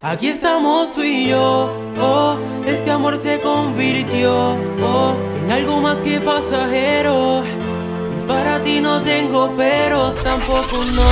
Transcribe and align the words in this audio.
Aquí 0.00 0.28
estamos 0.28 0.92
tú 0.92 1.02
y 1.02 1.26
yo, 1.26 1.74
oh, 2.00 2.36
este 2.64 2.88
amor 2.88 3.18
se 3.18 3.40
convirtió, 3.40 4.52
oh, 4.80 5.16
en 5.42 5.50
algo 5.50 5.80
más 5.80 6.00
que 6.00 6.20
pasajero. 6.20 7.42
Y 7.44 8.28
para 8.28 8.62
ti 8.62 8.80
no 8.80 9.02
tengo 9.02 9.56
peros, 9.56 10.22
tampoco 10.22 10.84
no. 10.94 11.02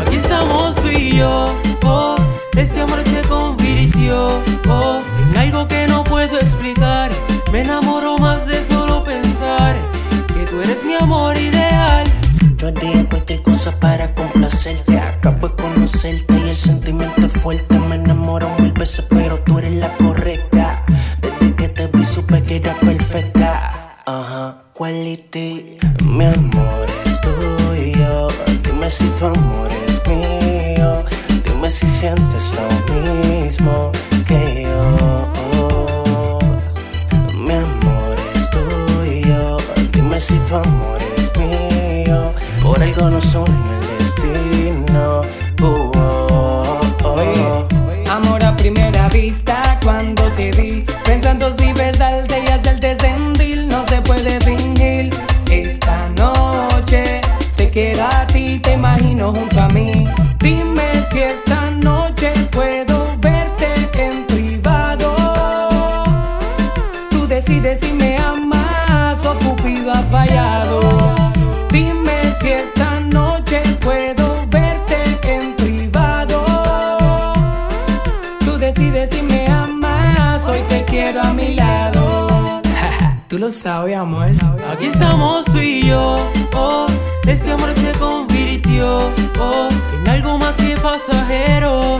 Aquí 0.00 0.16
estamos 0.16 0.74
tú 0.74 0.88
y 0.88 1.16
yo, 1.16 1.54
oh, 1.84 2.16
este 2.56 2.80
amor 2.80 2.98
se 3.04 3.22
convirtió, 3.28 4.42
oh, 4.68 4.98
en 5.30 5.38
algo 5.38 5.68
que 5.68 5.86
no 5.86 6.02
puedo 6.02 6.36
explicar. 6.36 7.12
Me 7.52 7.60
enamoro 7.60 8.18
más 8.18 8.44
de 8.44 8.64
solo 8.64 9.04
pensar 9.04 9.76
que 10.26 10.44
tú 10.50 10.60
eres 10.60 10.82
mi 10.82 10.94
amor 10.96 11.36
ideal. 11.36 12.04
Yo 12.56 12.66
haría 12.66 13.08
cualquier 13.08 13.40
cosa 13.42 13.70
para 13.78 14.12
complacerte. 14.16 14.98
Acabo 14.98 15.48
de 15.48 15.54
conocerte 15.54 16.33
el 16.54 16.60
sentimiento 16.60 17.28
fuerte. 17.28 17.78
Me 17.88 17.96
enamoro 17.96 18.48
mil 18.60 18.72
veces, 18.72 19.04
pero 19.10 19.40
tú 19.40 19.58
eres 19.58 19.74
la 19.74 19.90
correcta. 19.96 20.84
Desde 21.20 21.54
que 21.56 21.68
te 21.68 21.88
vi 21.88 22.04
supe 22.04 22.42
que 22.44 22.56
era 22.56 22.74
perfecta. 22.78 23.96
Ajá, 24.06 24.62
quality. 24.72 25.78
Mi 26.04 26.24
amor 26.24 26.86
es 27.04 27.20
tuyo. 27.20 28.28
Dime 28.62 28.88
si 28.88 29.06
tu 29.16 29.26
amor 29.26 29.68
es 29.88 30.00
mío. 30.06 31.04
Dime 31.44 31.70
si 31.70 31.88
sientes 31.88 32.52
lo 32.56 32.66
mismo 32.94 33.90
que 34.28 34.62
yo. 34.62 35.58
Mi 37.46 37.54
amor 37.54 38.16
es 38.32 38.48
tuyo. 38.50 39.56
Dime 39.92 40.20
si 40.20 40.38
tu 40.46 40.54
amor 40.54 40.98
es 41.16 41.32
mío. 41.36 42.32
Por 42.62 42.80
algo 42.80 43.10
nos 43.10 43.34
une 43.34 43.48
el 43.80 43.98
destino. 43.98 45.22
Uh, 45.60 45.66
oh, 45.66 46.13
lo 83.44 83.50
sabes, 83.50 83.94
amor. 83.94 84.28
Aquí 84.72 84.86
estamos 84.86 85.44
tú 85.44 85.58
y 85.58 85.86
yo, 85.86 86.16
oh, 86.56 86.86
este 87.26 87.52
amor 87.52 87.74
se 87.74 87.92
convirtió, 87.98 89.10
oh, 89.38 89.68
en 89.98 90.08
algo 90.08 90.38
más 90.38 90.56
que 90.56 90.74
pasajero. 90.76 91.98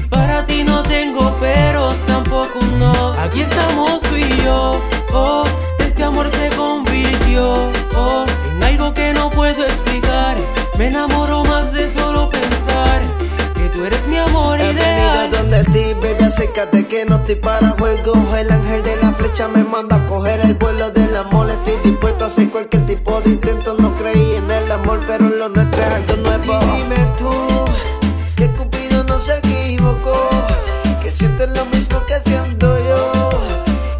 Y 0.00 0.06
para 0.06 0.46
ti 0.46 0.62
no 0.62 0.84
tengo 0.84 1.28
peros, 1.40 1.96
tampoco 2.06 2.60
no. 2.78 3.12
Aquí 3.14 3.40
estamos 3.40 4.00
tú 4.02 4.14
y 4.14 4.28
yo, 4.44 4.80
oh, 5.12 5.42
este 5.80 6.04
amor 6.04 6.30
se 6.30 6.56
convirtió, 6.56 7.68
oh, 7.96 8.24
en 8.54 8.62
algo 8.62 8.94
que 8.94 9.12
no 9.12 9.28
puedo 9.28 9.64
explicar. 9.64 10.36
Me 10.78 10.86
enamoro 10.86 11.19
ti, 15.64 15.94
baby, 15.94 16.24
acércate 16.24 16.86
que 16.86 17.04
no 17.04 17.16
estoy 17.16 17.34
para 17.36 17.70
juegos 17.70 18.18
El 18.38 18.50
ángel 18.50 18.82
de 18.82 18.96
la 18.96 19.12
flecha 19.12 19.48
me 19.48 19.64
manda 19.64 19.96
a 19.96 20.06
coger 20.06 20.40
el 20.40 20.54
vuelo 20.54 20.90
del 20.90 21.16
amor. 21.16 21.50
Estoy 21.50 21.74
dispuesto 21.84 22.24
a 22.24 22.26
hacer 22.28 22.50
cualquier 22.50 22.86
tipo 22.86 23.20
de 23.20 23.30
intento. 23.30 23.74
No 23.78 23.94
creí 23.96 24.36
en 24.36 24.50
el 24.50 24.70
amor, 24.70 25.00
pero 25.06 25.28
lo 25.28 25.48
nuestro 25.48 25.82
es 25.82 25.88
algo 25.88 26.16
nuevo. 26.16 26.60
Y 26.62 26.76
dime 26.76 26.96
tú, 27.18 27.30
que 28.36 28.48
Cupido 28.50 29.04
no 29.04 29.18
se 29.18 29.38
equivocó. 29.38 30.30
Que 31.02 31.10
sientes 31.10 31.50
lo 31.50 31.64
mismo 31.66 32.04
que 32.06 32.20
siento 32.20 32.78
yo. 32.88 33.30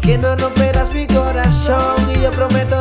Que 0.01 0.17
no 0.17 0.35
romperás 0.35 0.91
mi 0.93 1.05
corazón. 1.07 1.95
Y 2.15 2.21
yo 2.21 2.31
prometo 2.31 2.80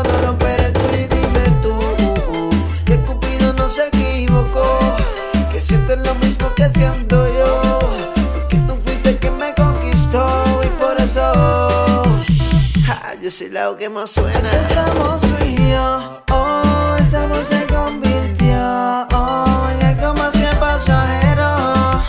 ja, 13.30 13.36
Yo 13.36 13.36
soy 13.36 13.48
la 13.50 13.76
que 13.76 13.88
más 13.88 14.10
suena 14.10 14.50
Estamos 14.52 15.20
tú 15.20 15.44
y 15.44 15.56
yo 15.70 16.22
Oh, 16.32 16.96
ese 16.98 17.16
amor 17.16 17.44
se 17.44 17.64
convirtió 17.66 19.06
oh, 19.12 19.68
En 19.72 19.86
algo 19.86 20.14
más 20.14 20.32
que 20.32 20.48
pasajero 20.58 22.02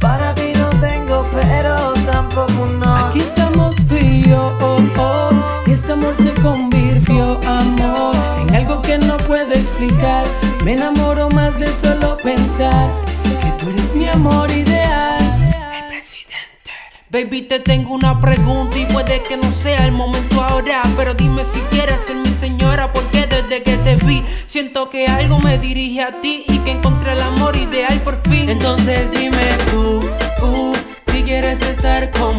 Para 0.00 0.34
ti 0.34 0.52
no 0.54 0.68
tengo 0.80 1.26
pero 1.32 1.94
Tampoco 2.10 2.66
no 2.66 2.96
Aquí 3.06 3.20
estamos 3.20 3.76
tú 3.86 3.94
y 3.94 4.22
yo, 4.28 4.56
oh, 4.60 4.80
oh, 4.98 5.30
y 5.66 5.72
este 5.72 5.92
amor 5.92 6.14
se 6.16 6.32
convirtió, 6.42 7.40
amor, 7.46 8.14
en 8.40 8.54
algo 8.54 8.80
que 8.82 8.98
no 8.98 9.16
puedo 9.18 9.52
explicar. 9.52 10.26
Me 10.64 10.72
enamoro 10.72 11.28
más 11.30 11.58
de 11.58 11.72
solo 11.72 12.16
pensar 12.18 12.90
que 13.42 13.50
tú 13.58 13.70
eres 13.70 13.94
mi 13.94 14.08
amor 14.08 14.50
ideal. 14.50 14.67
Baby, 17.10 17.40
te 17.40 17.58
tengo 17.58 17.94
una 17.94 18.20
pregunta 18.20 18.78
y 18.78 18.84
puede 18.84 19.22
que 19.22 19.38
no 19.38 19.50
sea 19.50 19.86
el 19.86 19.92
momento 19.92 20.42
ahora. 20.42 20.82
Pero 20.94 21.14
dime 21.14 21.42
si 21.42 21.58
quieres 21.70 21.96
ser 22.06 22.16
mi 22.16 22.28
señora, 22.28 22.92
porque 22.92 23.26
desde 23.26 23.62
que 23.62 23.78
te 23.78 23.96
vi 24.04 24.22
siento 24.46 24.90
que 24.90 25.06
algo 25.06 25.38
me 25.38 25.56
dirige 25.56 26.02
a 26.02 26.20
ti 26.20 26.44
y 26.46 26.58
que 26.58 26.72
encontré 26.72 27.12
el 27.12 27.22
amor 27.22 27.56
ideal 27.56 27.98
por 28.02 28.20
fin. 28.28 28.50
Entonces 28.50 29.10
dime 29.10 29.48
tú, 29.70 30.00
uh, 30.46 30.74
si 31.10 31.22
quieres 31.22 31.62
estar 31.62 32.10
conmigo 32.10 32.37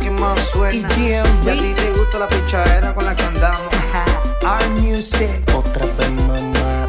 que 0.00 0.10
más 0.10 0.38
y 0.38 0.56
suena 0.56 0.88
Y 0.98 1.12
a 1.14 1.58
ti 1.58 1.74
te 1.74 1.90
gusta 1.92 2.18
la 2.18 2.28
pichadera 2.28 2.94
con 2.94 3.04
la 3.04 3.14
que 3.14 3.22
andamos. 3.24 3.72
Our 4.42 4.68
music, 4.80 5.42
Otra 5.54 5.84
vez, 5.98 6.10
mamá. 6.26 6.86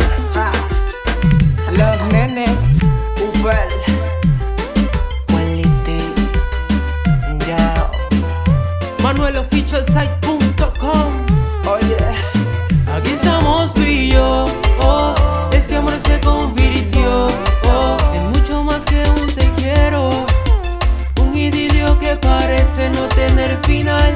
Love 1.72 2.02
Nenes. 2.12 2.62
Ufel. 3.16 3.70
Quality. 5.28 6.02
Ya. 7.48 7.90
ManuelOfficialSite.com 9.02 10.27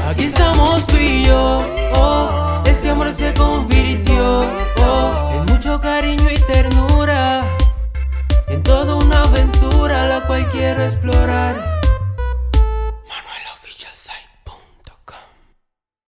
Aquí 0.07 0.25
estamos 0.25 0.85
tú 0.87 0.97
y 0.97 1.25
yo. 1.25 1.63
Oh, 1.95 2.63
Este 2.65 2.89
amor 2.89 3.13
se 3.15 3.33
convirtió 3.33 4.45
oh, 4.77 5.33
En 5.33 5.53
mucho 5.53 5.79
cariño 5.79 6.29
y 6.29 6.39
ternura. 6.39 7.43
En 8.47 8.61
toda 8.61 8.95
una 8.95 9.23
aventura 9.23 10.05
la 10.05 10.21
cual 10.27 10.47
quiero 10.51 10.83
explorar. 10.83 11.70